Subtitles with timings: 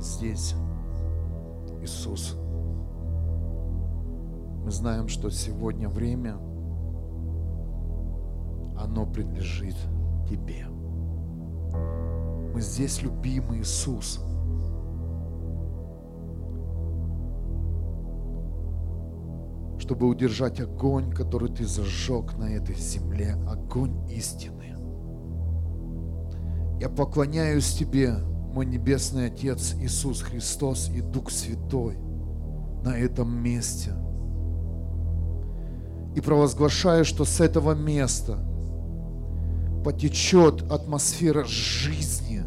[0.00, 0.54] здесь,
[1.82, 2.36] Иисус,
[4.64, 6.36] мы знаем, что сегодня время,
[8.78, 9.76] оно принадлежит
[10.28, 10.66] Тебе.
[12.52, 14.20] Мы здесь, любимый Иисус.
[19.90, 24.76] чтобы удержать огонь, который Ты зажег на этой земле, огонь истины.
[26.78, 28.14] Я поклоняюсь Тебе,
[28.52, 31.96] мой Небесный Отец Иисус Христос и Дух Святой
[32.84, 33.92] на этом месте.
[36.16, 38.38] И провозглашаю, что с этого места
[39.84, 42.42] потечет атмосфера жизни,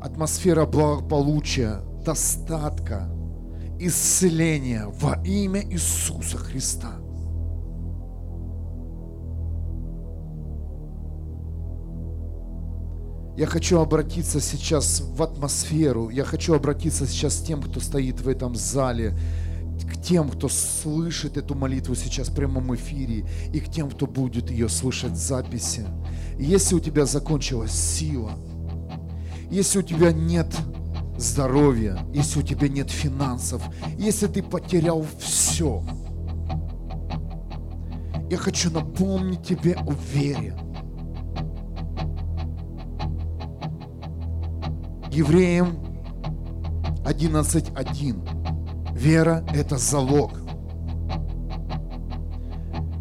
[0.00, 3.10] атмосфера благополучия, достатка,
[3.80, 6.92] исцеления во имя Иисуса Христа–
[13.38, 18.28] Я хочу обратиться сейчас в атмосферу, я хочу обратиться сейчас к тем, кто стоит в
[18.28, 19.16] этом зале,
[19.88, 24.50] к тем, кто слышит эту молитву сейчас в прямом эфире, и к тем, кто будет
[24.50, 25.86] ее слышать в записи.
[26.36, 28.32] если у тебя закончилась сила,
[29.52, 30.52] если у тебя нет
[31.16, 33.62] здоровья, если у тебя нет финансов,
[33.96, 35.84] если ты потерял все,
[38.28, 40.58] я хочу напомнить тебе о вере–
[45.18, 45.80] Евреям
[47.04, 48.94] 11.1.
[48.94, 50.30] Вера– это залог.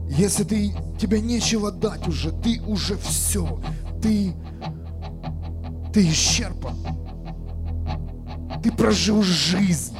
[0.09, 3.61] Если ты, тебе нечего дать уже, ты уже все,
[4.01, 4.33] ты,
[5.93, 6.75] ты исчерпан.
[8.63, 9.95] Ты прожил жизнь.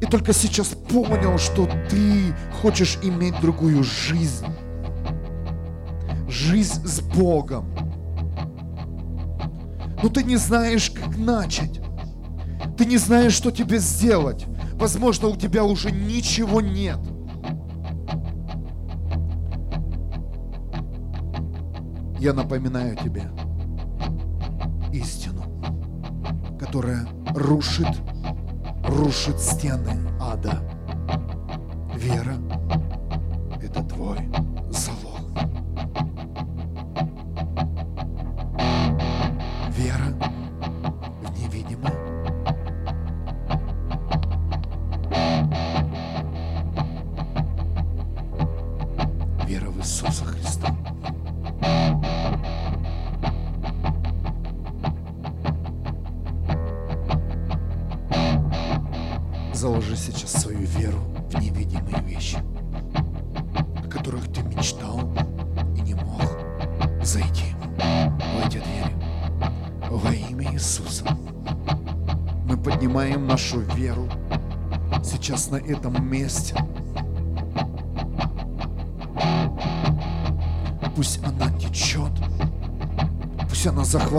[0.00, 4.46] И только сейчас понял, что ты хочешь иметь другую жизнь.
[6.28, 7.66] Жизнь с Богом
[10.02, 11.80] но ты не знаешь, как начать.
[12.76, 14.46] Ты не знаешь, что тебе сделать.
[14.74, 16.98] Возможно, у тебя уже ничего нет.
[22.18, 23.24] Я напоминаю тебе
[24.92, 25.42] истину,
[26.58, 27.88] которая рушит,
[28.84, 30.60] рушит стены ада.
[31.94, 32.36] Вера–
[33.62, 34.18] это твой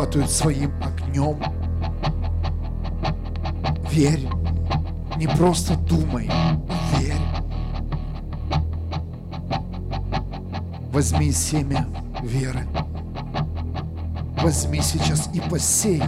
[0.08, 1.38] захватывает своим огнем.
[3.92, 4.28] Верь,
[5.18, 6.30] не просто думай,
[6.98, 7.16] верь.
[10.92, 11.88] Возьми семя
[12.22, 12.66] веры.
[14.42, 16.02] Возьми сейчас и посей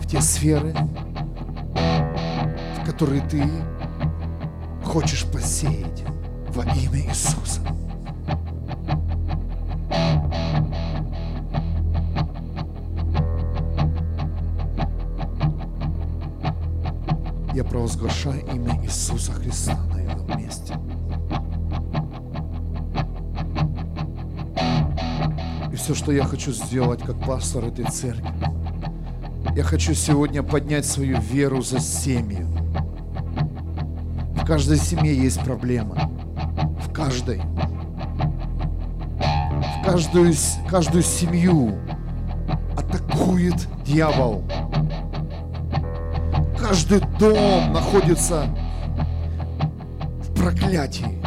[0.00, 0.74] в те сферы,
[2.76, 3.42] в которые ты
[4.84, 6.04] хочешь посеять
[6.48, 7.60] во имя Иисуса.
[18.90, 20.74] Иисуса Христа на этом месте.
[25.72, 28.34] И все, что я хочу сделать как пастор этой церкви,
[29.56, 32.46] я хочу сегодня поднять свою веру за семью
[34.50, 36.10] каждой семье есть проблема.
[36.80, 37.40] В каждой.
[39.20, 40.34] В каждую,
[40.68, 41.78] каждую семью
[42.76, 43.54] атакует
[43.84, 44.42] дьявол.
[46.58, 48.59] Каждый дом находится в
[50.40, 51.18] проклятии,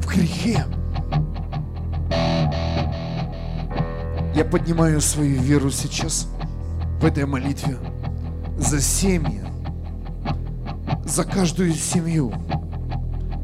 [0.00, 0.64] в грехе.
[4.36, 6.28] Я поднимаю свою веру сейчас
[7.00, 7.76] в этой молитве
[8.56, 9.42] за семьи,
[11.04, 12.32] за каждую семью,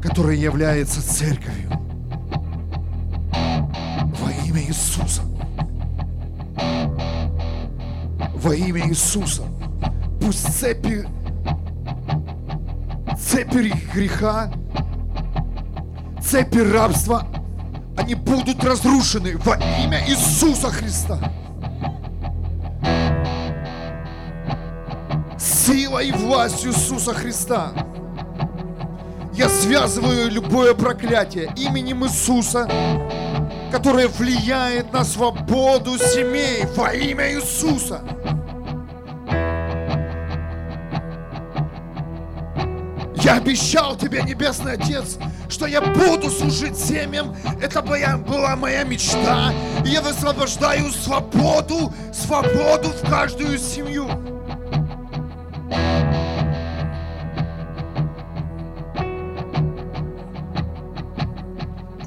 [0.01, 1.69] которая является церковью.
[3.33, 5.23] Во имя Иисуса.
[8.35, 9.43] Во имя Иисуса.
[10.21, 11.05] Пусть цепи,
[13.39, 14.51] цепи греха,
[16.21, 17.25] цепи рабства,
[17.95, 21.19] они будут разрушены во имя Иисуса Христа.
[25.37, 27.71] Силой и властью Иисуса Христа.
[29.33, 32.67] Я связываю любое проклятие именем Иисуса,
[33.71, 38.01] которое влияет на свободу семей во имя Иисуса.
[43.29, 47.35] Я обещал тебе, Небесный Отец, что я буду служить семьям.
[47.61, 49.53] Это моя, была моя мечта.
[49.85, 54.07] И я высвобождаю свободу, свободу в каждую семью.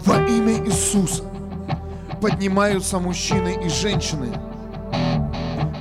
[0.04, 1.22] Во имя Иисуса
[2.20, 4.26] поднимаются мужчины и женщины,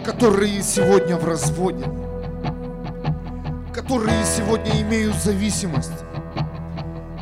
[0.05, 1.85] которые сегодня в разводе,
[3.91, 5.91] которые сегодня имеют зависимость,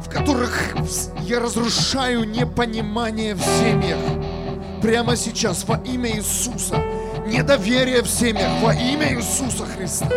[0.05, 0.75] в которых
[1.21, 3.97] я разрушаю непонимание в семьях.
[4.79, 6.75] Прямо сейчас во имя Иисуса.
[7.25, 10.07] Недоверие в семьях во имя Иисуса Христа.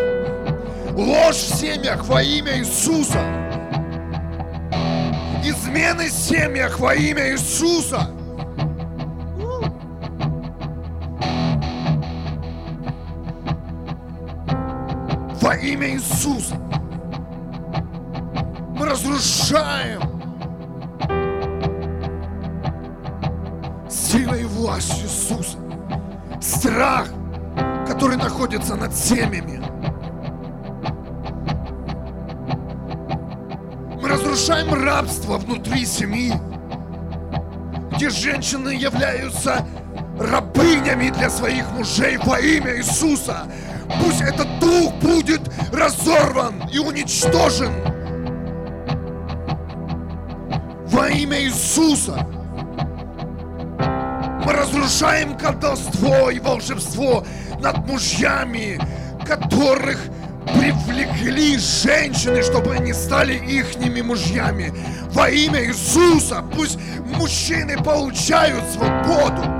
[0.90, 3.22] Ложь в семьях во имя Иисуса.
[5.42, 8.10] Измены в семьях во имя Иисуса.
[15.60, 16.56] Имя Иисуса
[18.76, 20.00] мы разрушаем
[23.88, 25.58] силой и властью Иисуса
[26.40, 27.08] страх,
[27.86, 29.62] который находится над семьями.
[34.00, 36.32] Мы разрушаем рабство внутри семьи,
[37.92, 39.64] где женщины являются
[40.18, 43.46] рабынями для своих мужей во имя Иисуса.
[44.02, 45.40] Пусть этот дух будет
[45.72, 47.72] разорван и уничтожен
[50.86, 52.26] во имя Иисуса.
[54.44, 57.24] Мы разрушаем колдовство и волшебство
[57.60, 58.80] над мужьями,
[59.26, 59.98] которых
[60.46, 64.72] привлекли женщины, чтобы они стали ихними мужьями.
[65.12, 66.78] Во имя Иисуса пусть
[67.16, 69.51] мужчины получают свободу.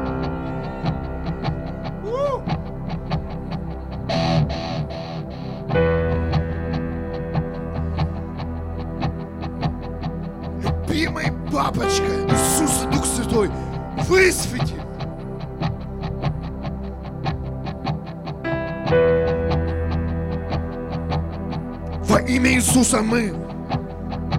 [23.02, 23.34] Мы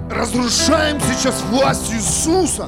[0.09, 2.67] разрушаем сейчас власть Иисуса.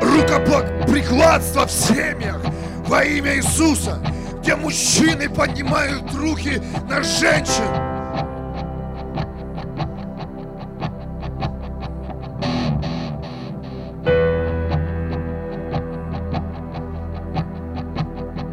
[0.00, 2.40] Рукоприкладство в семьях
[2.86, 3.98] во имя Иисуса,
[4.40, 7.64] где мужчины поднимают руки на женщин.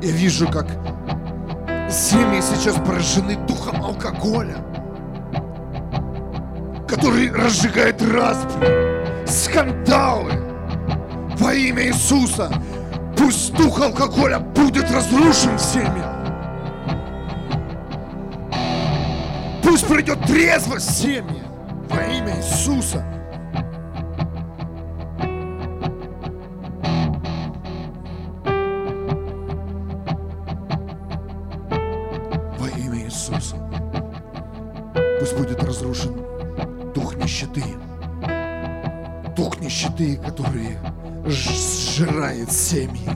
[0.02, 0.68] Я вижу, как
[1.92, 4.58] семьи сейчас поражены духом алкоголя,
[6.88, 10.32] который разжигает распри, скандалы
[11.38, 12.52] во имя Иисуса.
[13.18, 16.16] Пусть дух алкоголя будет разрушен в семьях.
[19.64, 21.44] Пусть придет трезвость в семьи
[21.90, 23.04] во имя Иисуса.
[42.70, 43.10] Семьи.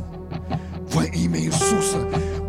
[0.92, 2.00] Во имя Иисуса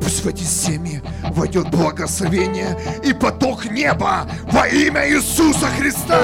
[0.01, 6.19] пусть в эти семьи войдет благословение и поток неба во имя Иисуса Христа.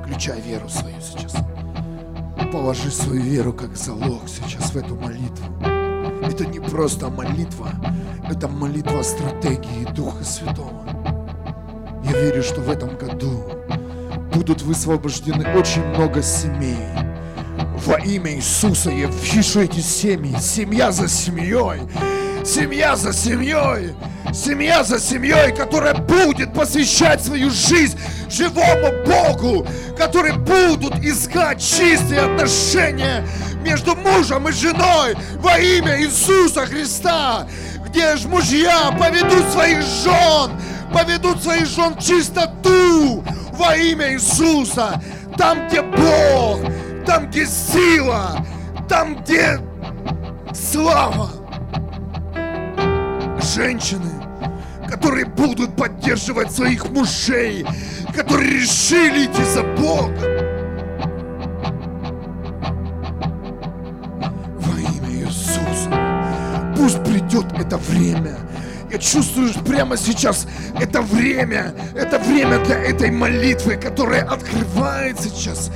[0.00, 1.36] Включай веру свою сейчас.
[2.52, 5.46] Положи свою веру как залог сейчас в эту молитву.
[6.26, 7.68] Это не просто молитва,
[8.28, 10.82] это молитва стратегии Духа Святого.
[12.04, 13.61] Я верю, что в этом году
[14.32, 16.76] будут высвобождены очень много семей.
[17.86, 21.82] Во имя Иисуса я вижу эти семьи, семья за семьей,
[22.44, 23.94] семья за семьей,
[24.32, 27.98] семья за семьей, которая будет посвящать свою жизнь
[28.30, 29.66] живому Богу,
[29.98, 33.26] которые будут искать чистые отношения
[33.62, 37.46] между мужем и женой во имя Иисуса Христа,
[37.88, 40.52] где ж мужья поведут своих жен,
[40.92, 43.24] поведут своих жен в чистоту
[43.62, 45.00] во имя Иисуса,
[45.38, 46.60] там, где Бог,
[47.06, 48.44] там, где сила,
[48.88, 49.58] там, где
[50.52, 51.30] слава.
[53.54, 54.10] женщины,
[54.88, 57.66] которые будут поддерживать своих мужей,
[58.14, 60.14] которые решили идти за Богом.
[64.58, 66.74] Во имя Иисуса.
[66.76, 68.36] Пусть придет это время.
[68.92, 70.46] Я чувствую прямо сейчас
[70.78, 75.70] это время, это время для этой молитвы, которая открывает сейчас,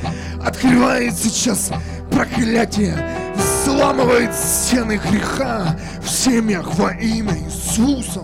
[0.44, 1.72] открывает сейчас
[2.10, 2.94] проклятие,
[3.34, 8.20] взламывает стены греха в семьях во имя Иисуса.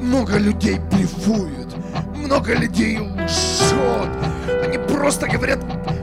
[0.00, 1.74] Много людей блефуют,
[2.14, 4.10] много людей лжет.
[4.64, 5.58] Они просто говорят,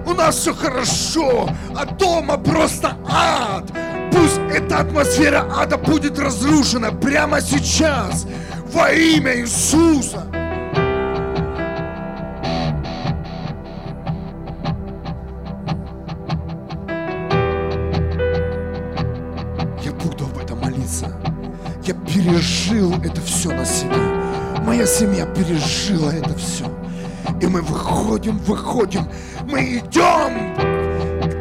[0.06, 3.72] у нас все хорошо, а дома просто ад.
[4.18, 8.26] Пусть эта атмосфера ада будет разрушена прямо сейчас
[8.74, 10.24] во имя Иисуса.
[19.84, 21.16] Я буду об этом молиться.
[21.84, 23.98] Я пережил это все на себе.
[24.64, 26.66] Моя семья пережила это все.
[27.40, 29.08] И мы выходим, выходим,
[29.46, 30.57] мы идем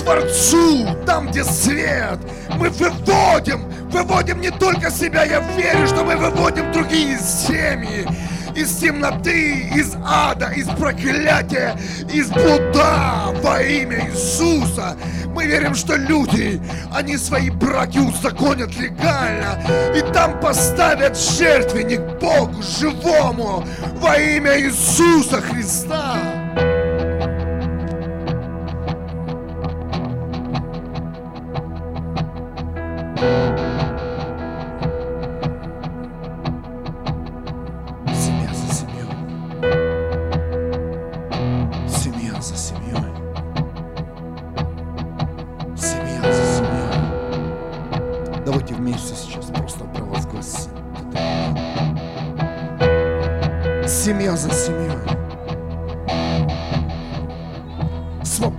[0.07, 2.21] Творцу, там, где свет.
[2.59, 8.07] Мы выводим, выводим не только себя, я верю, что мы выводим другие семьи
[8.55, 11.77] из темноты, из ада, из проклятия,
[12.09, 14.97] из блуда во имя Иисуса.
[15.35, 16.63] Мы верим, что люди,
[16.95, 19.59] они свои браки узаконят легально
[19.93, 26.26] и там поставят жертвенник Богу живому во имя Иисуса Христа.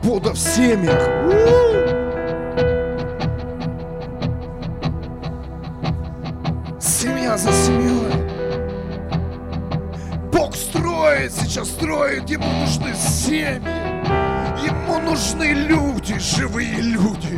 [0.08, 1.02] Свобода в семьях.
[6.80, 8.14] Семья за семьей.
[10.32, 13.62] Бог строит, сейчас строит, ему нужны семьи.
[14.64, 17.38] Ему нужны люди, живые люди,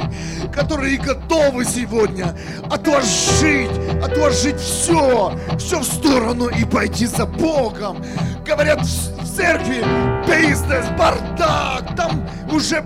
[0.54, 2.38] которые готовы сегодня
[2.70, 3.72] отложить,
[4.04, 7.98] отложить все, все в сторону и пойти за Богом.
[8.46, 8.82] Говорят,
[9.40, 9.86] церкви
[10.28, 12.84] бизнес, бардак, там уже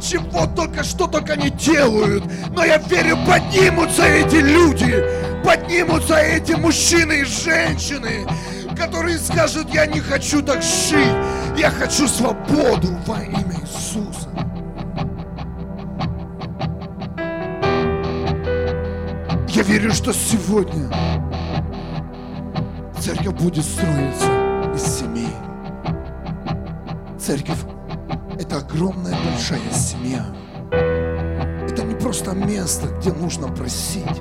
[0.00, 2.24] чего только, что только не делают.
[2.50, 5.04] Но я верю, поднимутся эти люди,
[5.44, 8.26] поднимутся эти мужчины и женщины,
[8.76, 11.16] которые скажут, я не хочу так жить,
[11.56, 14.28] я хочу свободу во имя Иисуса.
[19.50, 20.90] Я верю, что сегодня
[22.98, 24.41] церковь будет строиться.
[27.32, 27.64] Церковь–
[28.38, 30.22] это огромная большая семья.
[30.70, 34.20] Это не просто место, где нужно просить.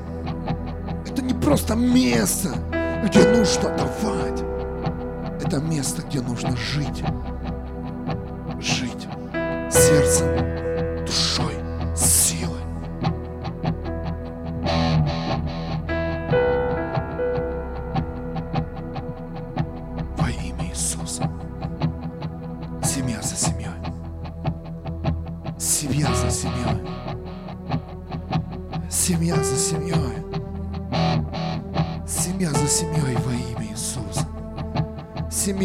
[1.06, 2.52] Это не просто место,
[3.04, 4.42] где нужно давать.
[5.44, 7.04] Это место, где нужно жить.
[8.62, 9.10] Жить
[9.70, 10.61] сердцем,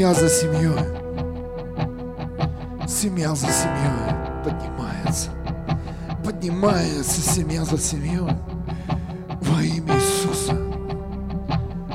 [0.06, 0.78] Семья за семьей.
[2.86, 5.30] Семья за семьей поднимается.
[6.24, 8.20] Поднимается семья за семьей
[9.40, 10.56] во имя Иисуса.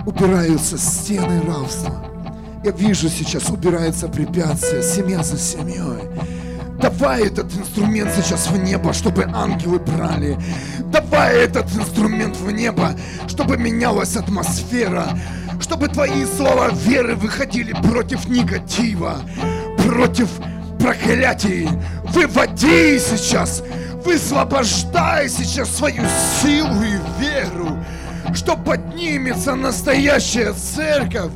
[0.05, 2.05] Убираются стены рабства.
[2.65, 6.09] Я вижу сейчас, убирается препятствие, семья за семьей.
[6.81, 10.37] Давай этот инструмент сейчас в небо, чтобы ангелы брали.
[10.79, 12.91] Давай этот инструмент в небо,
[13.29, 15.07] чтобы менялась атмосфера.
[15.61, 19.21] Чтобы твои слова веры выходили против негатива,
[19.77, 20.27] против
[20.79, 21.69] проклятий.
[22.05, 23.63] Выводи сейчас,
[24.03, 26.03] высвобождай сейчас свою
[26.41, 27.77] силу и веру,
[28.33, 31.31] что поднимется настоящая церковь,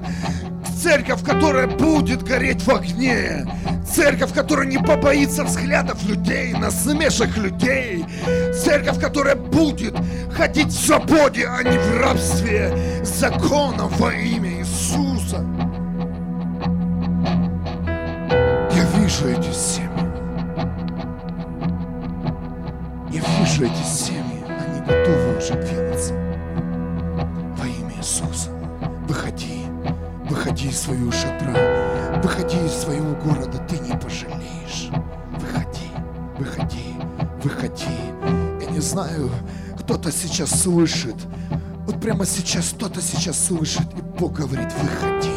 [0.76, 3.46] Церковь, которая будет гореть в огне.
[3.86, 8.06] Церковь, которая не побоится взглядов людей, насмешек людей.
[8.54, 9.96] Церковь, которая будет
[10.32, 15.46] ходить в свободе, а не в рабстве закона во имя Иисуса.
[18.76, 19.90] Я вижу эти семьи.
[23.12, 24.44] Я вижу эти семьи.
[24.46, 26.14] Они готовы уже двинуться.
[27.58, 28.50] Во имя Иисуса,
[30.66, 34.90] выходи из своего шатра, выходи из своего города, ты не пожалеешь.
[35.40, 35.92] Выходи,
[36.38, 36.96] выходи,
[37.44, 37.86] выходи.
[38.62, 39.30] Я не знаю,
[39.80, 41.16] кто-то сейчас слышит,
[41.86, 45.30] вот прямо сейчас кто-то сейчас слышит, и Бог говорит, выходи.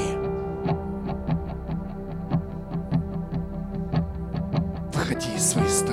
[4.95, 5.88] Выходи из своей старой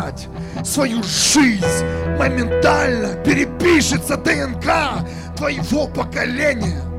[0.00, 0.28] переписать
[0.64, 1.84] свою жизнь,
[2.18, 6.89] моментально перепишется ДНК твоего поколения.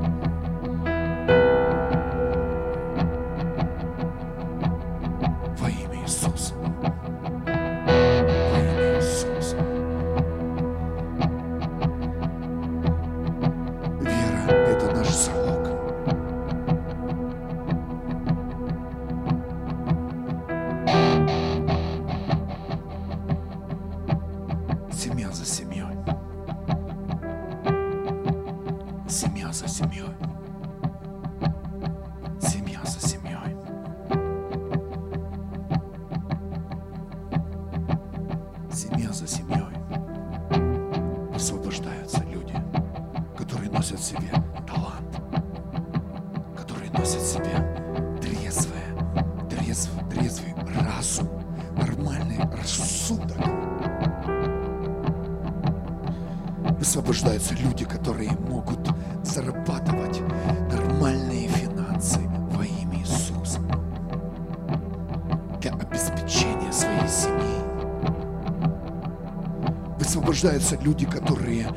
[70.71, 71.67] Высвобождаются люди, которые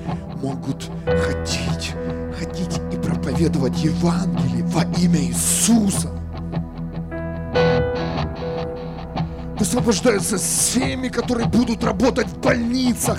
[0.40, 1.92] могут ходить,
[2.38, 6.10] ходить и проповедовать Евангелие во имя Иисуса.
[9.58, 13.18] Высвобождаются семьи, которые будут работать в больницах,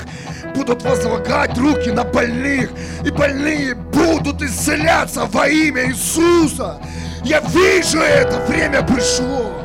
[0.55, 2.69] будут возлагать руки на больных,
[3.05, 6.79] и больные будут исцеляться во имя Иисуса.
[7.23, 9.64] Я вижу это, время пришло.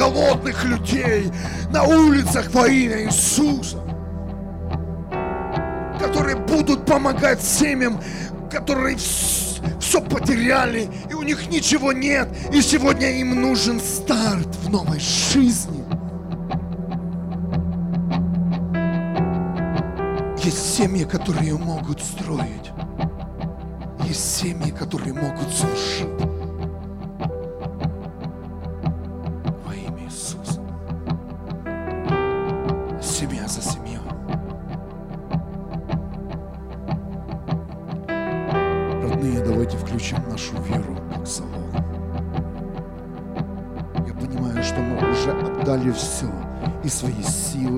[0.00, 1.30] Голодных людей
[1.70, 3.76] на улицах во имя Иисуса.
[5.98, 8.00] Которые будут помогать семьям,
[8.50, 15.00] которые все потеряли, и у них ничего нет, и сегодня им нужен старт в новой
[15.00, 15.84] жизни.
[20.42, 22.70] Есть семьи, которые могут строить.
[24.08, 26.29] Есть семьи, которые могут служить.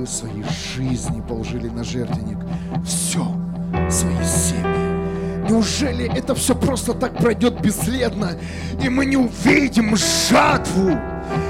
[0.03, 0.43] Силы, свои
[0.75, 2.39] жизни положили на жертвенник.
[2.85, 3.25] Все.
[3.91, 5.49] Свои семьи.
[5.49, 8.33] Неужели это все просто так пройдет бесследно,
[8.83, 10.99] и мы не увидим жатву?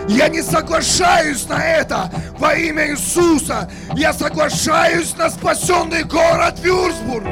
[0.08, 3.70] Я не соглашаюсь на это во имя Иисуса.
[3.94, 7.24] Я соглашаюсь на спасенный город Вюрсбург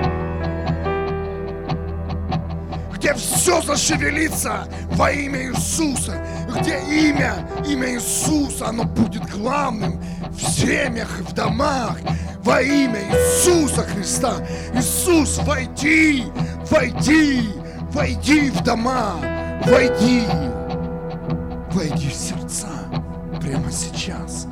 [3.01, 6.23] где все зашевелится во имя Иисуса,
[6.61, 10.00] где имя, имя Иисуса, оно будет главным
[10.31, 11.99] в семьях и в домах,
[12.43, 14.35] во имя Иисуса Христа.
[14.75, 16.25] Иисус, войди,
[16.71, 17.51] войди,
[17.93, 19.17] войди в дома,
[19.67, 20.25] войди,
[21.73, 22.69] войди в сердца
[23.41, 24.47] прямо сейчас.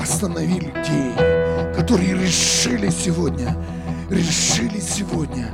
[0.00, 1.12] Останови людей,
[1.76, 3.54] которые решили сегодня,
[4.08, 5.48] решили сегодня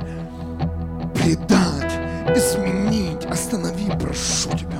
[1.13, 1.93] предать,
[2.35, 3.25] изменить.
[3.25, 4.79] Останови, прошу тебя,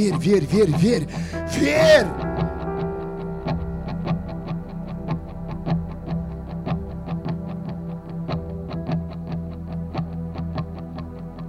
[0.00, 1.08] верь, верь, верь, верь,
[1.58, 2.06] верь!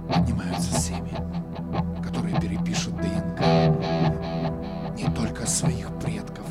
[0.08, 1.16] Поднимаются семьи,
[2.04, 3.40] которые перепишут ДНК
[4.96, 6.44] не только своих предков,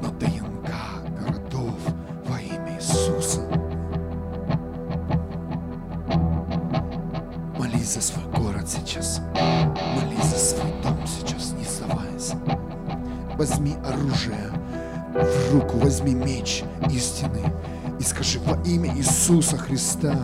[0.00, 0.70] но ДНК
[1.18, 1.74] городов
[2.26, 3.40] во имя Иисуса.
[7.58, 8.19] Молись за своих
[13.40, 14.52] Возьми оружие
[15.14, 17.40] в руку, возьми меч истины
[17.98, 20.14] и скажи во имя Иисуса Христа,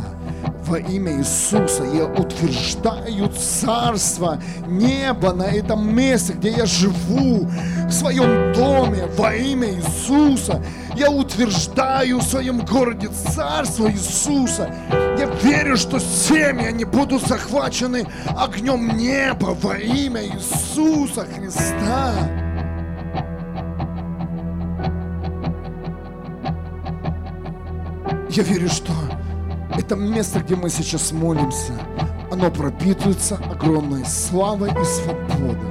[0.66, 7.48] во имя Иисуса я утверждаю царство неба на этом месте, где я живу,
[7.88, 10.62] в своем доме, во имя Иисуса.
[10.94, 14.70] Я утверждаю в своем городе царство Иисуса.
[15.18, 22.12] Я верю, что семьи, они будут захвачены огнем неба во имя Иисуса Христа.
[28.36, 28.92] Я верю, что
[29.78, 31.72] это место, где мы сейчас молимся,
[32.30, 35.70] оно пропитывается огромной славой и свободой.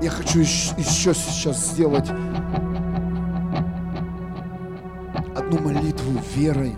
[0.00, 2.08] Я хочу еще сейчас сделать
[5.34, 6.76] одну молитву верой.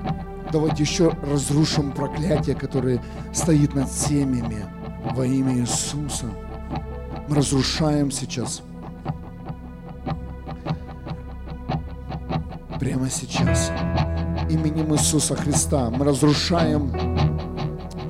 [0.51, 3.03] Давайте еще разрушим проклятие, которое
[3.35, 4.65] стоит над семьями
[5.11, 6.25] во имя Иисуса.
[7.29, 8.63] Мы разрушаем сейчас
[12.85, 13.70] прямо сейчас.
[14.51, 16.92] Именем Иисуса Христа мы разрушаем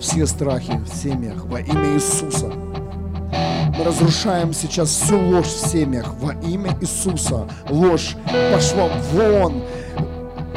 [0.01, 2.47] все страхи в семьях во имя Иисуса.
[2.47, 7.49] Мы разрушаем сейчас всю ложь в семьях во имя Иисуса.
[7.71, 8.17] Ложь
[8.53, 9.63] пошла вон.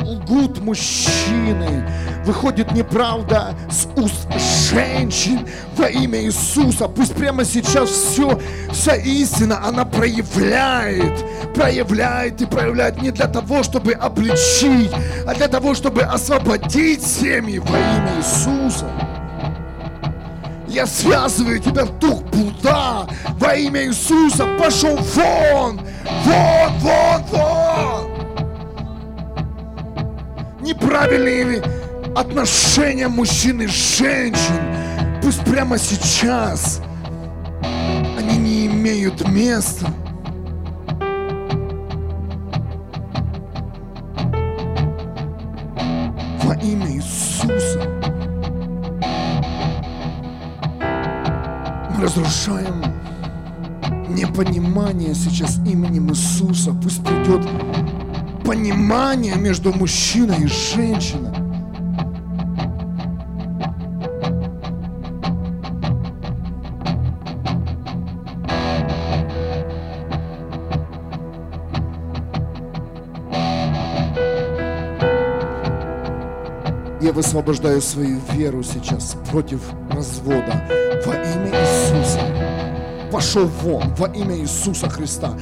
[0.01, 1.87] Лгут мужчины.
[2.27, 4.27] Выходит неправда с уст
[4.69, 6.89] женщин во имя Иисуса.
[6.89, 8.37] Пусть прямо сейчас все,
[8.69, 14.91] вся истина, она проявляет проявляет и проявляет не для того, чтобы обличить,
[15.25, 18.91] а для того, чтобы освободить семьи во имя Иисуса.
[20.67, 23.07] Я связываю тебя, дух блуда,
[23.39, 25.79] во имя Иисуса, пошел вон,
[26.25, 28.11] вон, вон, вон.
[30.61, 31.63] Неправильные
[32.17, 36.81] отношения мужчин и женщин, пусть прямо сейчас
[38.17, 39.87] они не имеют места.
[46.63, 47.79] имя Иисуса.
[51.95, 52.83] Мы разрушаем
[54.09, 56.73] непонимание сейчас именем Иисуса.
[56.81, 57.47] Пусть придет
[58.43, 61.36] понимание между мужчиной и женщиной.
[77.17, 80.63] Высвобождаю свою веру сейчас против развода
[81.03, 82.21] во имя Иисуса.
[83.11, 85.35] Пошел вон во имя Иисуса Христа.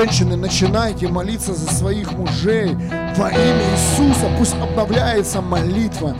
[0.00, 2.74] Женщины, начинайте молиться за своих мужей.
[3.16, 6.16] Во имя Иисуса пусть обновляется молитва.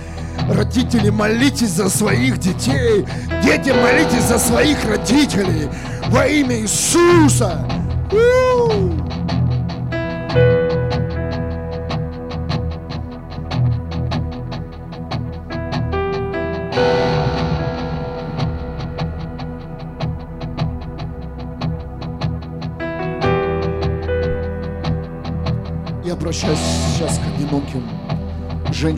[0.50, 3.06] Родители, молитесь за своих детей.
[3.42, 5.70] Дети, молитесь за своих родителей.
[6.08, 7.66] Во имя Иисуса.
[8.12, 8.49] У-у-у!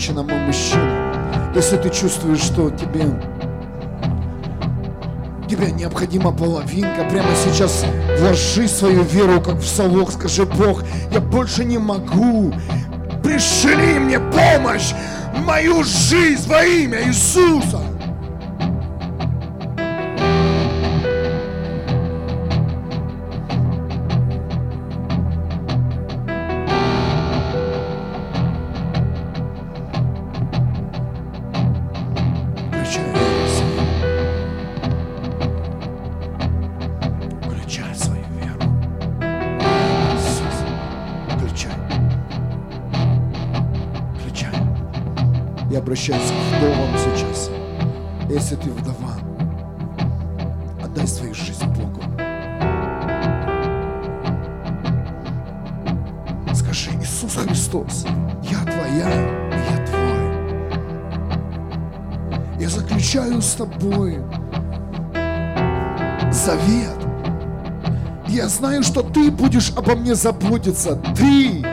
[0.03, 1.55] Женщинам и мужчинам.
[1.55, 3.05] Если ты чувствуешь, что тебе
[5.49, 7.85] тебе необходима половинка, прямо сейчас
[8.19, 12.53] вложи свою веру, как в солок, скажи, Бог, я больше не могу.
[13.23, 14.93] Пришли мне помощь
[15.45, 17.92] мою жизнь во имя Иисуса.
[68.93, 70.97] Что ты будешь обо мне заботиться.
[71.17, 71.65] Ты,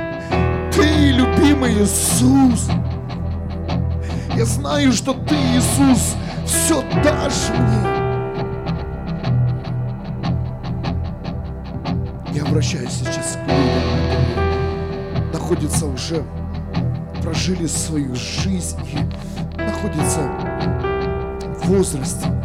[0.71, 2.69] ты, любимый Иисус.
[4.37, 7.89] Я знаю, что ты, Иисус, все дашь мне.
[12.33, 13.83] Я обращаюсь сейчас к людям,
[14.31, 16.23] которые находятся уже,
[17.21, 20.21] прожили свою жизнь и находятся
[21.41, 22.38] в возрасте.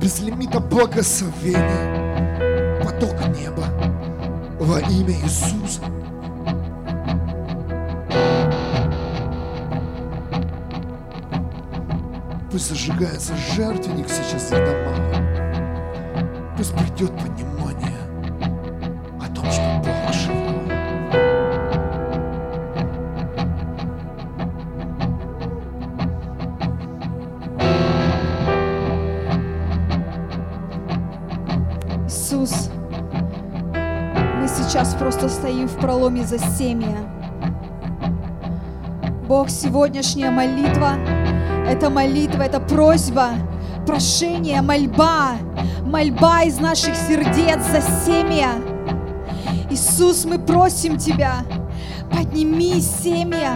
[0.00, 2.84] Без лимита благословения.
[2.84, 3.64] Поток неба
[4.60, 5.80] во имя Иисуса.
[12.52, 15.00] Пусть зажигается жертвенник сейчас в домах.
[16.56, 17.37] Пусть придет понимание
[35.80, 36.96] в за семья.
[39.28, 40.94] Бог, сегодняшняя молитва–
[41.68, 43.28] это молитва, это просьба,
[43.86, 45.36] прошение, мольба,
[45.82, 48.54] мольба из наших сердец за семья.
[49.70, 51.44] Иисус, мы просим Тебя,
[52.10, 53.52] подними семья,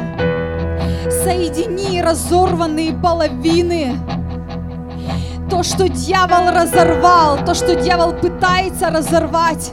[1.25, 3.97] соедини разорванные половины,
[5.51, 9.73] то, что дьявол разорвал, то, что дьявол пытается разорвать.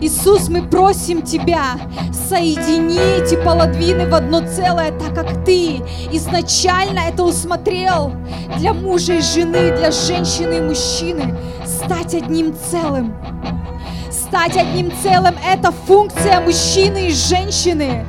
[0.00, 1.78] Иисус, мы просим Тебя,
[2.28, 8.12] соедини эти половины в одно целое, так как Ты изначально это усмотрел
[8.56, 11.36] для мужа и жены, для женщины и мужчины,
[11.66, 13.14] стать одним целым.
[14.10, 18.06] Стать одним целым– это функция мужчины и женщины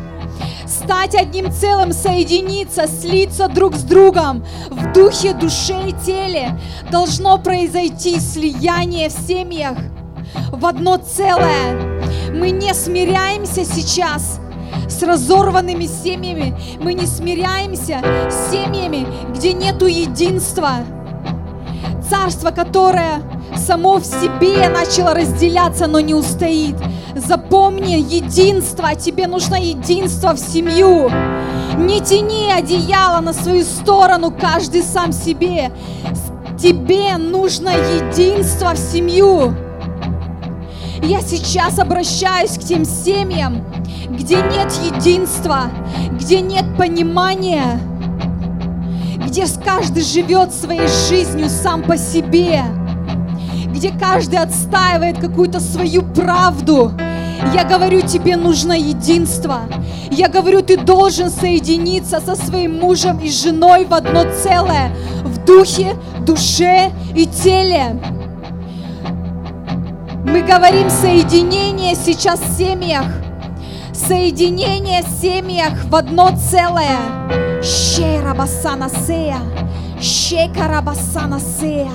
[0.67, 6.57] стать одним целым, соединиться, слиться друг с другом в духе, душе и теле.
[6.89, 9.77] Должно произойти слияние в семьях
[10.61, 12.01] в одно целое.
[12.31, 14.39] Мы не смиряемся сейчас
[14.87, 16.55] с разорванными семьями.
[16.79, 20.85] Мы не смиряемся с семьями, где нету единства.
[22.07, 23.23] Царство, которое
[23.57, 26.75] само в себе начало разделяться, но не устоит.
[27.15, 31.09] Запомни единство, тебе нужно единство в семью.
[31.77, 35.71] Не тяни одеяло на свою сторону, каждый сам себе.
[36.59, 39.55] Тебе нужно единство в семью.
[41.01, 43.65] Я сейчас обращаюсь к тем семьям,
[44.09, 45.71] где нет единства,
[46.11, 47.79] где нет понимания,
[49.17, 52.63] где каждый живет своей жизнью сам по себе,
[53.67, 56.91] где каждый отстаивает какую-то свою правду.
[57.51, 59.61] Я говорю, тебе нужно единство.
[60.11, 65.95] Я говорю, ты должен соединиться со своим мужем и женой в одно целое, в духе,
[66.19, 67.99] душе и теле.
[70.31, 73.03] Мы говорим соединение сейчас в семьях.
[73.91, 76.97] Соединение в семьях в одно целое.
[77.61, 79.39] Щерабасанасея.
[79.99, 81.91] Щекарабасанасея.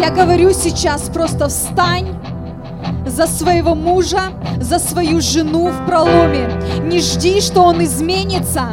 [0.00, 2.08] Я говорю сейчас, просто встань
[3.06, 6.48] за своего мужа, за свою жену в проломе.
[6.84, 8.68] Не жди, что он изменится.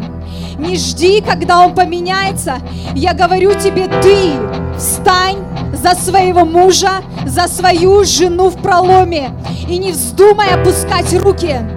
[0.58, 2.60] Не жди, когда он поменяется.
[2.96, 4.32] Я говорю тебе, ты
[4.78, 5.44] встань
[5.86, 9.30] за своего мужа, за свою жену в проломе.
[9.70, 11.75] И не вздумай опускать руки.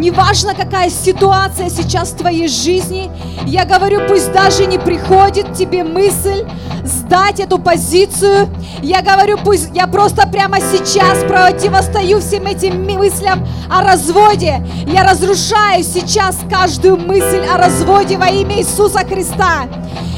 [0.00, 3.10] Неважно, какая ситуация сейчас в твоей жизни,
[3.44, 6.46] я говорю, пусть даже не приходит тебе мысль
[6.84, 8.48] сдать эту позицию.
[8.80, 14.66] Я говорю, пусть я просто прямо сейчас противостою всем этим мыслям о разводе.
[14.86, 19.68] Я разрушаю сейчас каждую мысль о разводе во имя Иисуса Христа.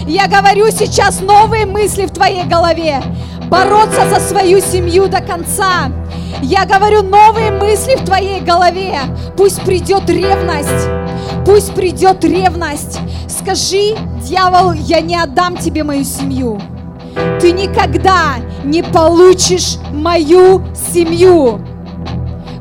[0.07, 3.03] Я говорю сейчас новые мысли в твоей голове.
[3.53, 5.93] Бороться за свою семью до конца.
[6.41, 8.99] Я говорю новые мысли в твоей голове.
[9.37, 10.89] Пусть придет ревность.
[11.45, 12.99] Пусть придет ревность.
[13.29, 16.63] Скажи, дьявол, я не отдам тебе мою семью.
[17.43, 21.61] ты никогда не получишь мою семью.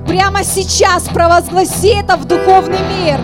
[0.06, 3.22] Прямо сейчас провозгласи это в духовный мир.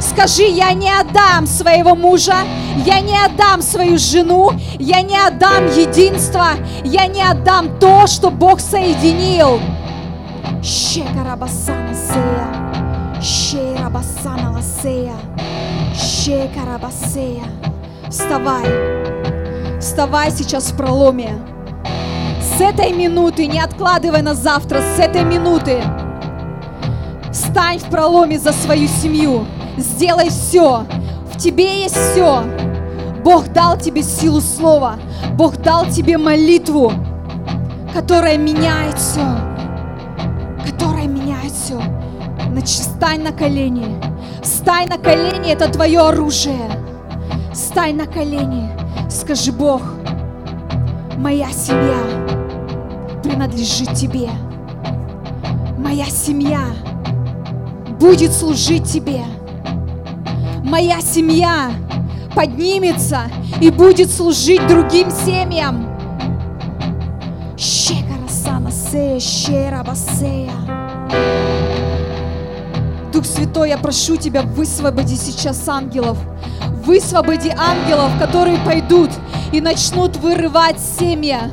[0.00, 2.36] Скажи, я не отдам своего мужа,
[2.84, 6.48] я не отдам свою жену, я не отдам единство,
[6.84, 9.60] я не отдам то, что Бог соединил.
[10.62, 15.16] Шекарабасана сея, шерабасана ласея,
[15.94, 17.44] шекарабасея.
[18.08, 18.64] Вставай,
[19.80, 21.38] вставай сейчас в проломе.
[22.40, 25.82] С этой минуты, не откладывай на завтра, с этой минуты
[27.32, 29.46] Встань в проломе за свою семью.
[29.80, 30.84] Сделай все.
[31.32, 32.42] В тебе есть все.
[33.24, 34.96] Бог дал тебе силу слова.
[35.34, 36.92] Бог дал тебе молитву,
[37.94, 39.26] которая меняет все.
[40.66, 41.80] Которая меняет все.
[42.64, 44.00] Встань на колени.
[44.42, 46.70] Встань на колени, это твое оружие.
[47.52, 48.70] Встань на колени.
[49.08, 49.82] Скажи, Бог,
[51.16, 51.96] моя семья
[53.22, 54.28] принадлежит тебе.
[55.78, 56.60] Моя семья
[57.98, 59.24] будет служить Тебе.
[60.70, 61.72] Моя семья
[62.32, 63.22] поднимется
[63.60, 65.84] и будет служить другим семьям.
[73.12, 76.16] Дух Святой, я прошу Тебя, высвободи сейчас ангелов.
[76.86, 79.10] Высвободи ангелов, которые пойдут
[79.52, 81.50] и начнут вырывать семья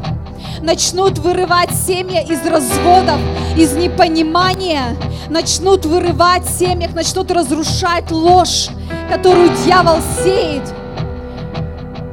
[0.62, 3.20] начнут вырывать семьи из разводов,
[3.56, 4.96] из непонимания,
[5.30, 8.70] начнут вырывать семьях, начнут разрушать ложь,
[9.10, 10.74] которую дьявол сеет.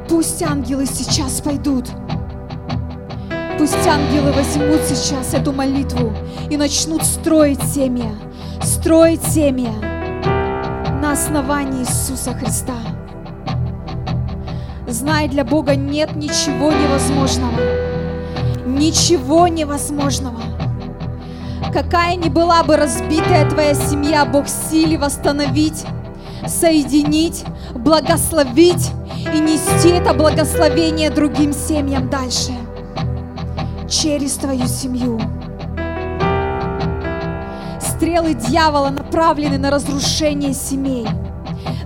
[0.09, 1.87] Пусть ангелы сейчас пойдут.
[3.59, 6.13] Пусть ангелы возьмут сейчас эту молитву
[6.51, 8.13] и начнут строить семья,
[8.63, 9.73] строить семья
[11.01, 12.75] на основании Иисуса Христа.
[14.87, 17.85] Знай, для Бога нет ничего невозможного
[18.85, 20.41] ничего невозможного.
[21.73, 25.85] Какая ни была бы разбитая твоя семья, Бог силе восстановить,
[26.49, 28.91] соединить, благословить
[29.35, 32.53] и нести это благословение другим семьям дальше
[33.89, 35.21] через твою семью.
[37.81, 41.07] Стрелы дьявола направлены на разрушение семей.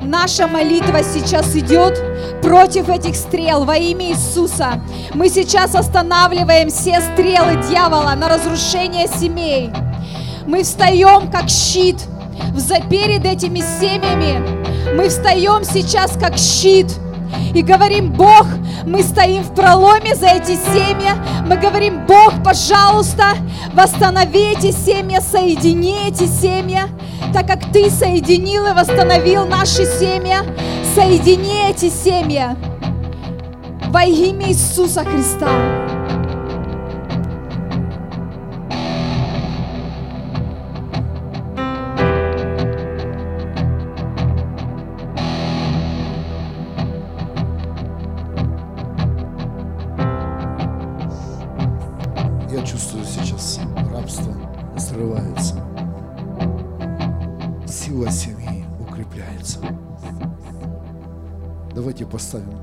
[0.03, 2.01] Наша молитва сейчас идет
[2.43, 4.81] против этих стрел во имя Иисуса.
[5.13, 9.71] Мы сейчас останавливаем все стрелы дьявола на разрушение семей.
[10.47, 11.97] Мы встаем как щит
[12.91, 14.43] перед этими семьями.
[14.95, 16.87] Мы встаем сейчас как щит
[17.55, 18.47] и говорим, Бог,
[18.87, 21.13] мы стоим в проломе за эти семьи.
[21.47, 23.35] Мы говорим, Бог, пожалуйста,
[23.75, 26.81] восстанови эти семьи, соедини эти семьи,
[27.33, 30.37] так как Ты соединил и восстановил наши семьи.
[30.95, 32.57] Соедини эти семьи
[33.89, 35.49] во имя Иисуса Христа.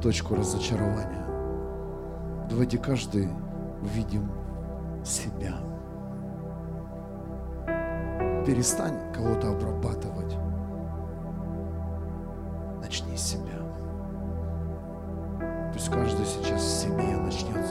[0.05, 1.25] Точку разочарования.
[2.47, 3.27] Давайте каждый
[3.81, 4.29] увидим
[5.03, 5.55] себя.
[8.45, 10.37] Перестань кого-то обрабатывать.
[12.83, 13.57] Начни с себя.
[15.73, 17.64] Пусть каждый сейчас в семье начнет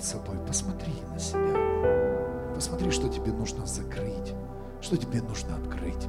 [0.00, 0.36] перед собой.
[0.46, 2.54] Посмотри на себя.
[2.54, 4.34] Посмотри, что тебе нужно закрыть,
[4.80, 6.08] что тебе нужно открыть.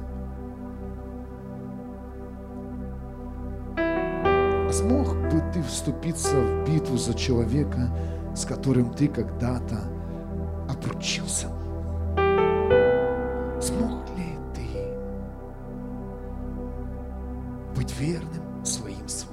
[3.76, 7.90] А смог бы ты вступиться в битву за человека,
[8.34, 9.80] с которым ты когда-то
[10.68, 11.48] обручился?
[13.60, 14.94] Смог ли ты
[17.76, 19.31] быть верным своим словам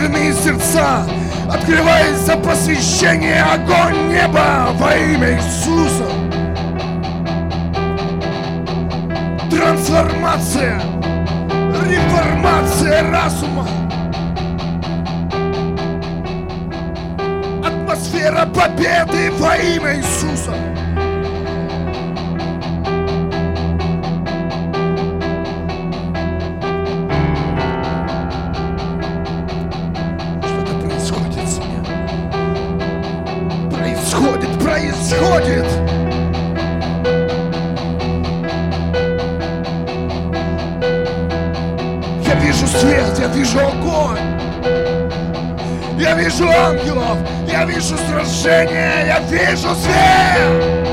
[0.00, 1.04] жертвенные сердца,
[1.52, 6.06] открывается посвящение, огонь неба во имя Иисуса.
[9.50, 10.80] Трансформация,
[11.86, 13.66] реформация разума.
[17.64, 20.69] Атмосфера победы во имя Иисуса.
[48.40, 50.89] Вижу сражение, я вижу свет.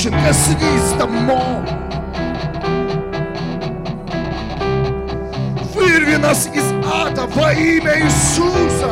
[0.00, 1.68] Женщин, коснись домов.
[5.74, 8.90] Вырви нас из ада во имя Иисуса.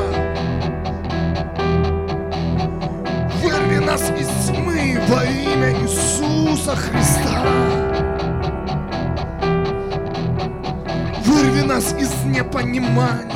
[3.43, 7.43] Вырви нас из тьмы во имя Иисуса Христа.
[11.25, 13.28] Вырви нас из непонимания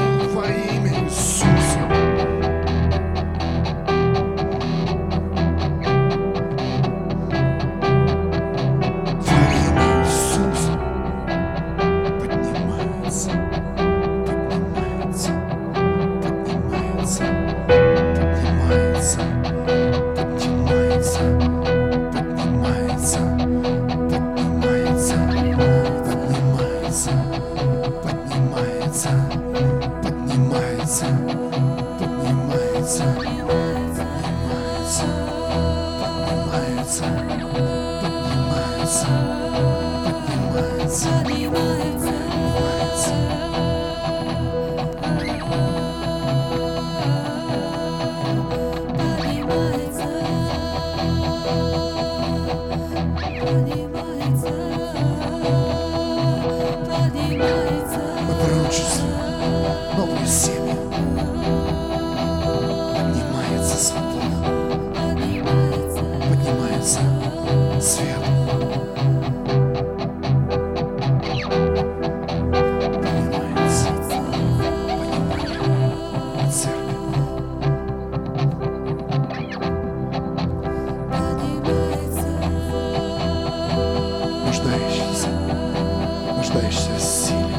[86.42, 87.56] нуждающийся в силе,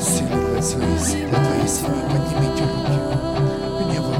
[0.00, 2.02] силе для своей, для твоей семьи.
[2.10, 2.98] Поднимите руки
[3.78, 4.14] к небу,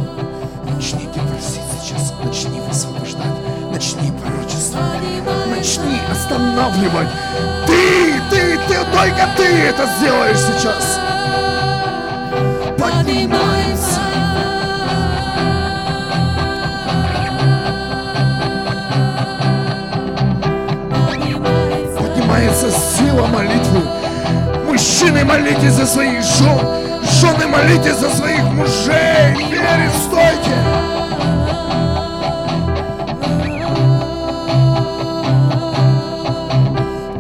[0.72, 5.01] начните просить сейчас, начни высвобождать, начни пророчествовать,
[5.51, 7.09] начни останавливать.
[7.66, 11.01] Ты, ты, ты, только ты это сделаешь сейчас.
[25.05, 26.59] Мужчины, молитесь за своих жен.
[27.20, 29.36] Жены, молитесь за своих мужей.
[29.50, 30.57] Вере, стойте.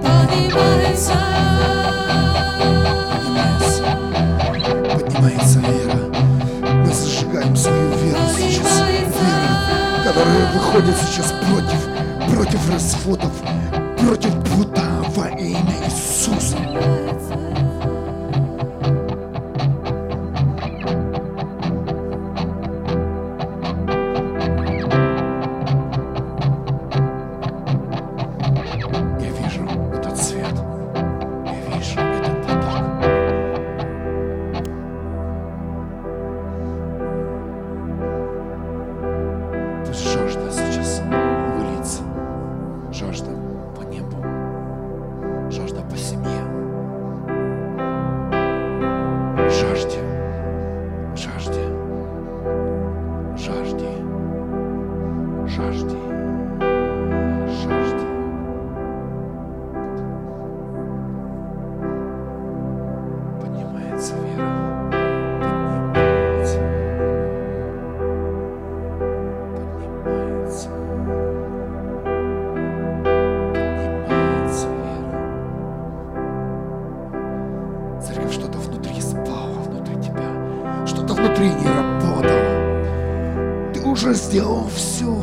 [0.02, 1.12] Поднимается.
[4.90, 5.58] Поднимается.
[5.58, 6.80] Вера.
[6.86, 8.80] Мы зажигаем свою веру сейчас.
[8.88, 13.32] Вера, которая выходит сейчас против, против расходов,
[78.06, 80.86] Церковь, что-то внутри спало, внутри тебя.
[80.86, 82.34] Что-то внутри не работало.
[83.72, 85.16] Ты уже сделал все.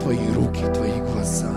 [0.00, 1.52] Твои руки, твои глаза,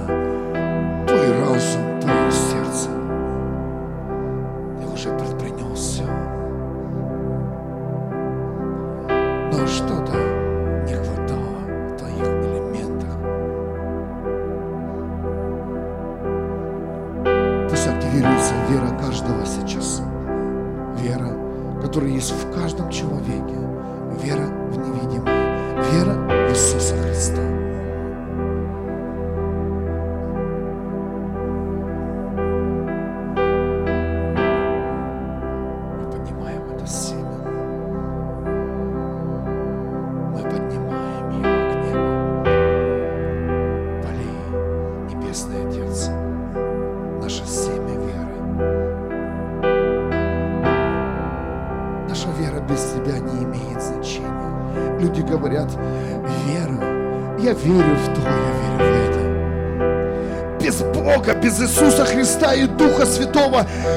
[63.63, 63.94] power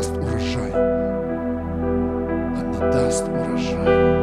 [0.00, 0.72] даст урожай.
[2.56, 4.19] Она даст урожай.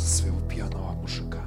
[0.00, 1.44] за своего пьяного мужика.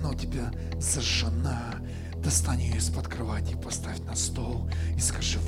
[0.00, 1.74] Оно у тебя зажжена.
[2.24, 5.38] Достань ее из-под кровати, поставь на стол и скажи,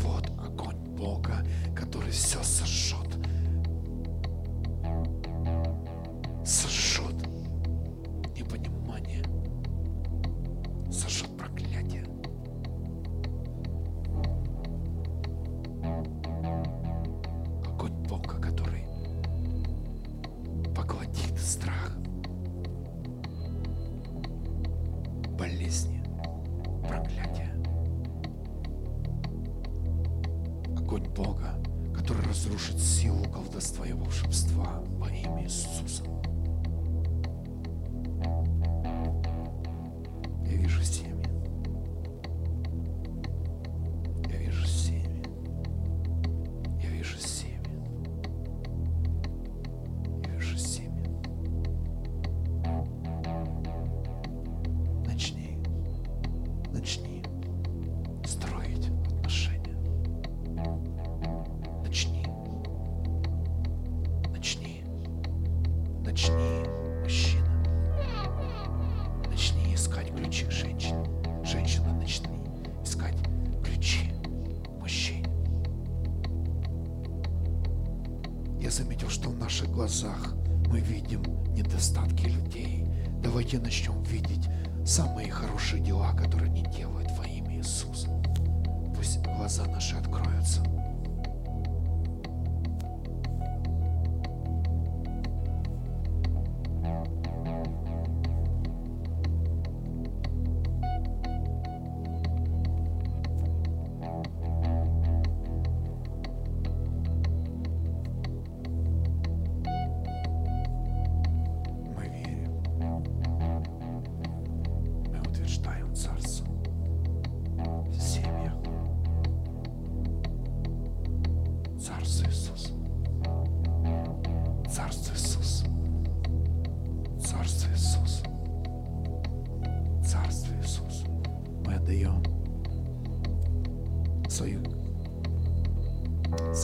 [31.02, 31.54] огонь Бога,
[31.94, 36.04] который разрушит силу колдовства и волшебства во имя Иисуса.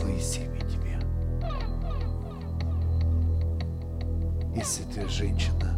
[0.09, 0.99] светлые семьи тебе.
[4.55, 5.75] Если ты женщина,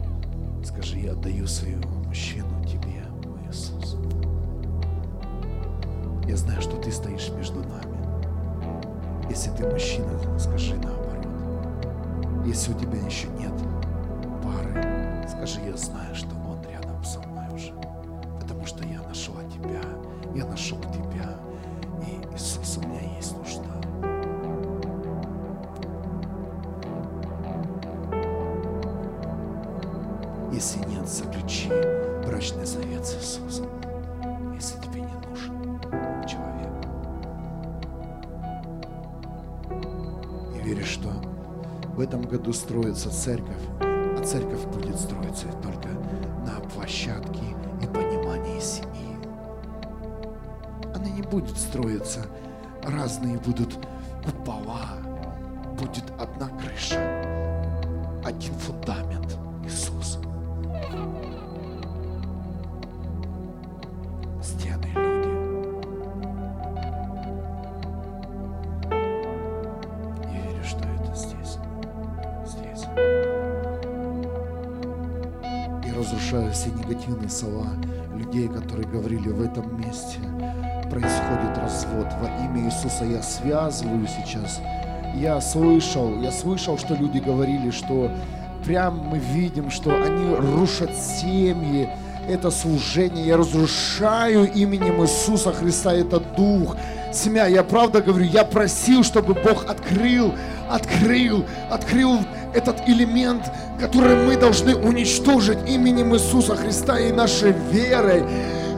[0.65, 3.97] скажи, я отдаю своего мужчину тебе, мой Иисус.
[6.27, 7.99] Я знаю, что ты стоишь между нами.
[9.29, 11.27] Если ты мужчина, скажи наоборот.
[12.47, 13.53] Если у тебя еще нет
[14.43, 17.73] пары, скажи, я знаю, что он рядом со мной уже.
[18.41, 19.81] Потому что я нашла тебя,
[20.35, 21.10] я нашел тебя.
[42.53, 45.89] Строится церковь, а церковь будет строиться только
[46.47, 47.45] на площадке
[47.83, 49.17] и понимании семьи.
[50.95, 52.27] Она не будет строиться,
[52.83, 53.79] разные будут
[76.61, 77.69] все негативные слова
[78.15, 80.19] людей, которые говорили в этом месте.
[80.91, 82.07] Происходит развод.
[82.21, 84.61] Во имя Иисуса я связываю сейчас.
[85.15, 88.11] Я слышал, я слышал, что люди говорили, что
[88.67, 91.89] прям мы видим, что они рушат семьи,
[92.29, 93.27] это служение.
[93.27, 96.77] Я разрушаю именем Иисуса Христа этот дух.
[97.11, 100.35] Семья, я правда говорю, я просил, чтобы Бог открыл,
[100.69, 102.19] открыл, открыл
[102.53, 103.51] этот элемент,
[103.81, 108.23] который мы должны уничтожить именем Иисуса Христа и нашей верой.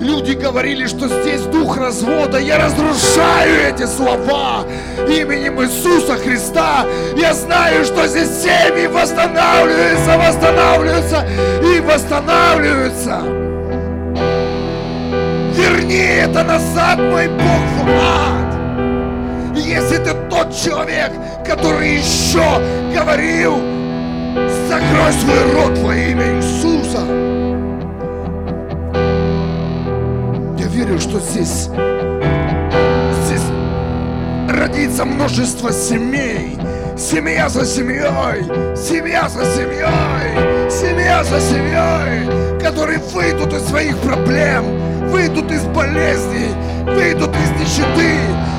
[0.00, 2.38] Люди говорили, что здесь дух развода.
[2.38, 4.64] Я разрушаю эти слова
[5.08, 6.86] именем Иисуса Христа.
[7.16, 11.26] Я знаю, что здесь семьи восстанавливаются, восстанавливаются
[11.62, 13.20] и восстанавливаются.
[15.54, 19.56] Верни это назад, мой Бог, в ад.
[19.56, 21.12] Если ты тот человек,
[21.46, 22.42] который еще
[22.92, 23.81] говорил,
[24.72, 27.04] закрой свой рот во имя Иисуса.
[30.58, 31.68] Я верю, что здесь,
[33.26, 33.42] здесь
[34.48, 36.58] родится множество семей.
[36.96, 38.44] Семья за семьей,
[38.76, 44.64] семья за семьей, семья за семьей, которые выйдут из своих проблем,
[45.10, 46.54] выйдут из болезней,
[46.84, 48.16] выйдут из нищеты,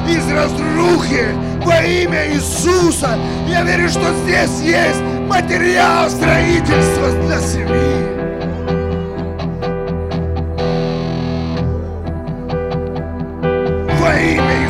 [0.10, 1.26] из разрухи
[1.64, 3.18] во имя Иисуса.
[3.48, 8.19] Я верю, что здесь есть материал строительства для семьи.
[14.01, 14.69] Во имя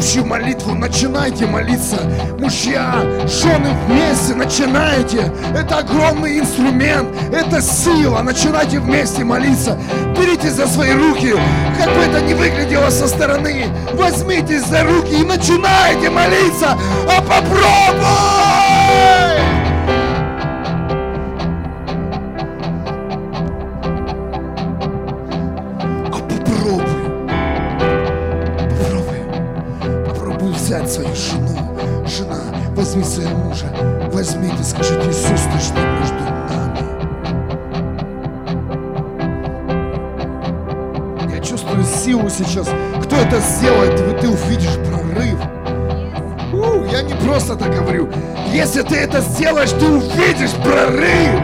[0.00, 1.98] общую молитву, начинайте молиться.
[2.38, 5.30] Мужья, жены вместе начинайте.
[5.54, 8.22] Это огромный инструмент, это сила.
[8.22, 9.76] Начинайте вместе молиться.
[10.18, 11.34] Берите за свои руки,
[11.78, 13.66] как бы это ни выглядело со стороны.
[13.92, 16.78] Возьмитесь за руки и начинайте молиться.
[17.06, 18.40] А попробуй!
[49.60, 50.00] mas tu
[50.54, 51.39] para rir.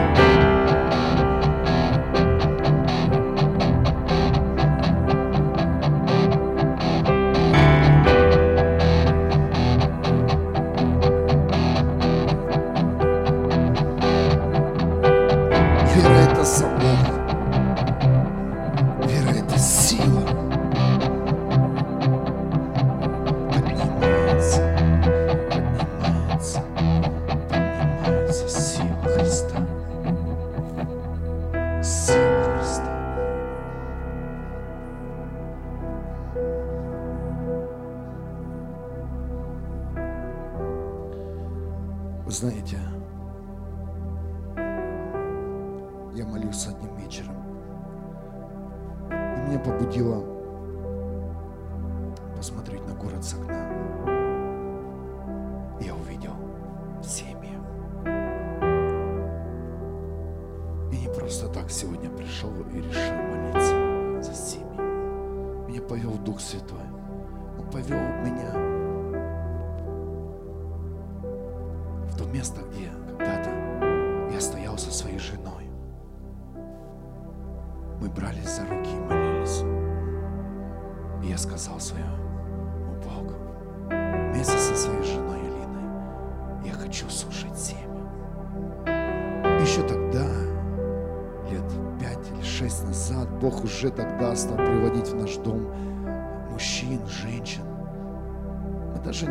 [49.89, 50.26] дела.
[93.85, 94.03] Это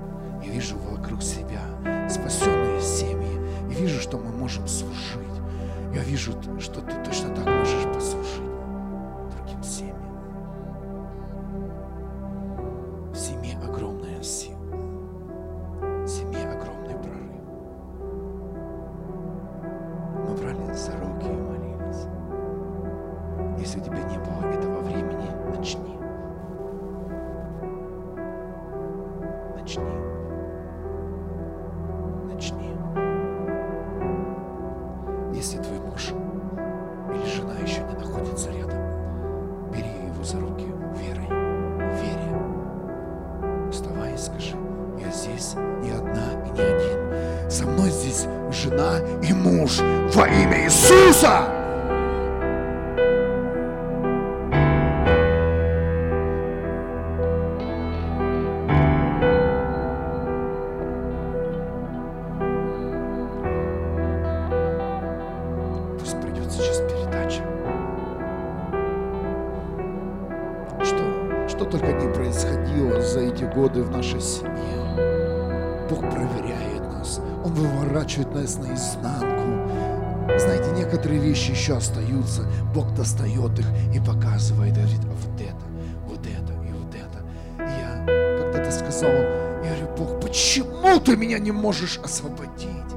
[0.43, 1.61] Я вижу вокруг себя
[2.09, 3.39] спасенные семьи.
[3.72, 5.24] И вижу, что мы можем служить.
[5.93, 7.32] Я вижу, что ты точно
[47.54, 49.78] Со мной здесь жена и муж
[50.16, 51.62] во имя Иисуса.
[82.20, 82.45] Остаются.
[82.74, 85.66] Бог достает их и показывает, говорит, а вот это,
[86.07, 87.24] вот это и вот это.
[87.59, 88.05] И я
[88.41, 92.93] когда-то сказал, я говорю, Бог, почему ты меня не можешь освободить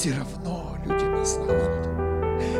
[0.00, 1.86] все равно люди нас находят.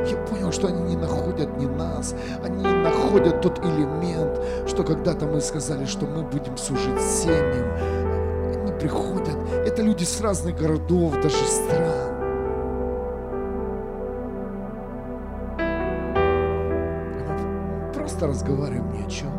[0.06, 2.14] Я понял, что они не находят не нас,
[2.44, 7.64] они находят тот элемент, что когда-то мы сказали, что мы будем служить семьям.
[8.52, 12.12] Они приходят, это люди с разных городов, даже стран.
[17.86, 19.29] Мы просто разговариваем ни о чем.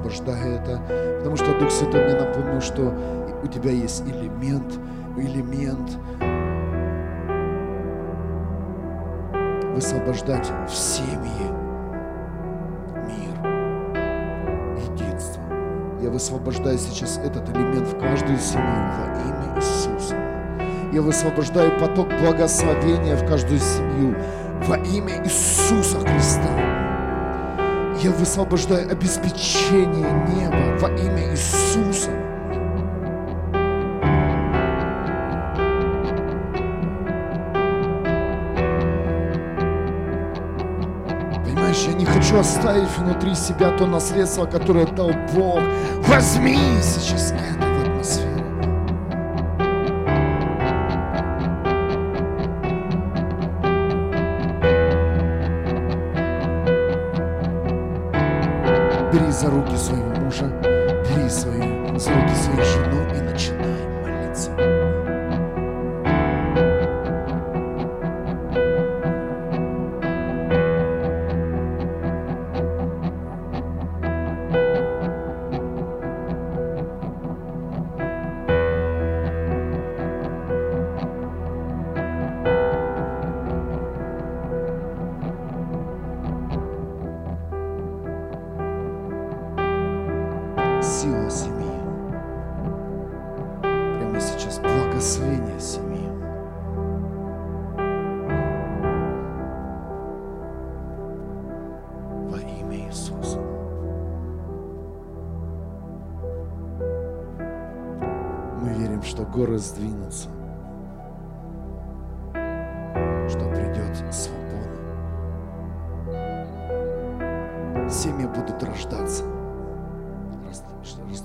[0.00, 0.80] Высвобождаю это,
[1.18, 2.92] потому что Дух Святой мне напомнил, что
[3.42, 4.78] у тебя есть элемент,
[5.16, 5.98] элемент
[9.74, 11.50] высвобождать в семьи
[13.06, 13.36] мир,
[14.78, 15.42] единство.
[16.02, 20.16] Я высвобождаю сейчас этот элемент в каждую семью во имя Иисуса.
[20.92, 24.16] Я высвобождаю поток благословения в каждую семью
[24.66, 26.69] во имя Иисуса Христа.
[28.02, 32.10] Я высвобождаю обеспечение неба во имя Иисуса.
[41.44, 45.60] Понимаешь, я не хочу оставить внутри себя то наследство, которое дал Бог.
[46.06, 47.69] Возьми сейчас это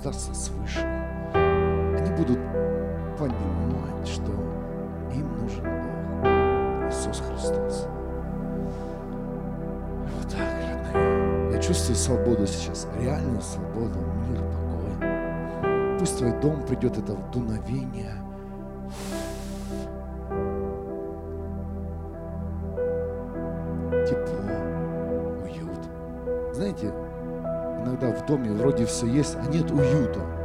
[0.05, 0.79] раздастся свыше.
[1.33, 2.39] Они будут
[3.17, 4.31] понимать, что
[5.13, 7.87] им нужен Бог, Иисус Христос.
[10.13, 11.53] Вот так, родные.
[11.53, 13.99] Я чувствую свободу сейчас, реальную свободу,
[14.29, 15.97] мир, покой.
[15.99, 18.13] Пусть твой дом придет это дуновение.
[28.95, 30.44] Все есть, а нет уюта.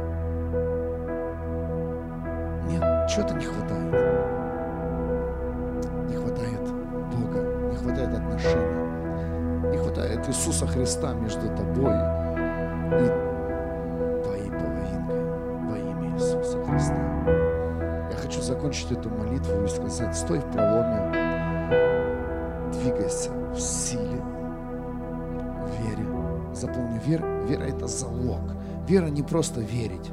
[29.21, 30.09] Не просто верить.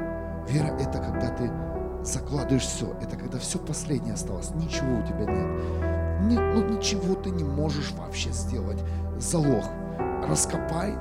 [0.48, 1.50] Вера это когда ты
[2.04, 2.86] закладываешь все.
[3.00, 4.50] Это когда все последнее осталось.
[4.54, 5.62] Ничего у тебя нет.
[6.22, 8.78] Не- ну ничего ты не можешь вообще сделать.
[9.18, 9.64] Залог.
[10.28, 10.94] Раскопай,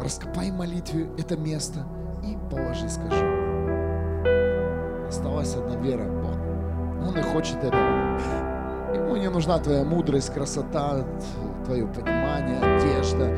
[0.00, 1.86] раскопай молитве это место
[2.24, 3.24] и положи, скажи.
[5.08, 7.08] Осталась одна вера, Бог.
[7.08, 8.18] Он и хочет этого.
[8.94, 11.04] Ему не нужна твоя мудрость, красота,
[11.64, 13.28] твое понимание, одежда,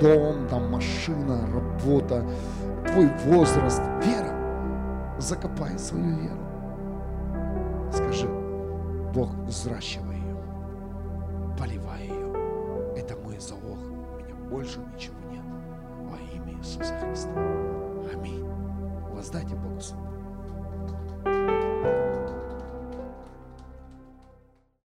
[0.00, 2.24] дом, там машина, работа,
[2.96, 4.34] твой возраст, вера.
[5.18, 6.40] Закопай свою веру.
[7.92, 8.26] Скажи,
[9.14, 10.36] Бог, взращивай ее,
[11.58, 12.96] поливай ее.
[12.96, 13.78] Это мой залог.
[13.78, 15.44] У меня больше ничего нет.
[16.04, 17.38] Во имя Иисуса Христа.
[18.14, 18.48] Аминь.
[19.12, 19.65] Воздайте Богу.